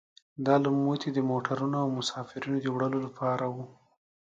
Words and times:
دا 0.45 0.55
لوموتي 0.63 1.09
د 1.13 1.19
موټرونو 1.31 1.77
او 1.83 1.89
مسافرینو 1.99 2.57
د 2.61 2.67
وړلو 2.75 2.99
لپاره 3.07 3.45
وو. 3.53 3.65